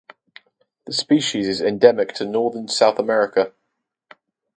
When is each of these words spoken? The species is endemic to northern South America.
The 0.85 0.93
species 0.93 1.47
is 1.47 1.61
endemic 1.61 2.11
to 2.15 2.25
northern 2.25 2.67
South 2.67 2.97
America. 2.97 3.53